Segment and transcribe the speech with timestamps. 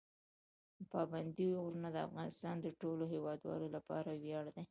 [0.93, 4.59] پابندي غرونه د افغانستان د ټولو هیوادوالو لپاره ویاړ دی.